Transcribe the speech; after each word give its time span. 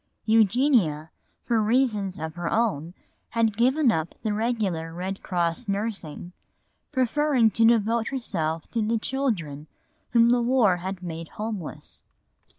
Eugenia, 0.25 1.11
for 1.45 1.61
reasons 1.61 2.17
of 2.19 2.33
her 2.33 2.51
own, 2.51 2.95
had 3.29 3.55
given 3.55 3.91
up 3.91 4.15
the 4.23 4.33
regular 4.33 4.91
Red 4.91 5.21
Cross 5.21 5.67
nursing, 5.67 6.31
preferring 6.91 7.51
to 7.51 7.65
devote 7.65 8.07
herself 8.07 8.67
to 8.71 8.81
the 8.81 8.97
children 8.97 9.67
whom 10.09 10.29
the 10.29 10.41
war 10.41 10.77
had 10.77 11.03
made 11.03 11.27
homeless. 11.27 12.01